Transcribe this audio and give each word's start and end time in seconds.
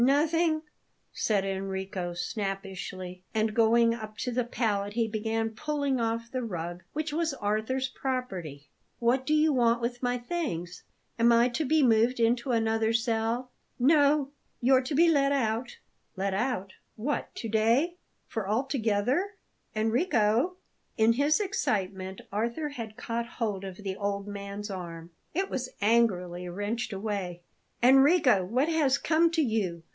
"Nothing," 0.01 0.63
said 1.13 1.45
Enrico 1.45 2.15
snappishly; 2.15 3.21
and, 3.35 3.53
going 3.53 3.93
up 3.93 4.17
to 4.17 4.31
the 4.31 4.43
pallet, 4.43 4.93
he 4.93 5.07
began 5.07 5.51
pulling 5.51 5.99
off 6.01 6.31
the 6.31 6.41
rug, 6.41 6.81
which 6.93 7.13
was 7.13 7.35
Arthur's 7.35 7.87
property. 7.87 8.67
"What 8.97 9.27
do 9.27 9.35
you 9.35 9.53
want 9.53 9.79
with 9.79 10.01
my 10.01 10.17
things? 10.17 10.81
Am 11.19 11.31
I 11.31 11.49
to 11.49 11.65
be 11.65 11.83
moved 11.83 12.19
into 12.19 12.51
another 12.51 12.93
cell?" 12.93 13.51
"No; 13.77 14.31
you're 14.59 14.81
to 14.81 14.95
be 14.95 15.07
let 15.07 15.31
out." 15.31 15.77
"Let 16.15 16.33
out? 16.33 16.73
What 16.95 17.33
to 17.35 17.47
day? 17.47 17.97
For 18.27 18.49
altogether? 18.49 19.35
Enrico!" 19.75 20.57
In 20.97 21.13
his 21.13 21.39
excitement 21.39 22.21
Arthur 22.31 22.69
had 22.69 22.97
caught 22.97 23.27
hold 23.37 23.63
of 23.63 23.75
the 23.77 23.95
old 23.97 24.25
man's 24.27 24.71
arm. 24.71 25.11
It 25.35 25.47
was 25.51 25.69
angrily 25.79 26.49
wrenched 26.49 26.91
away. 26.91 27.43
"Enrico! 27.83 28.43
What 28.43 28.67
has 28.67 28.97
come 28.97 29.29
to 29.33 29.43
you? 29.43 29.83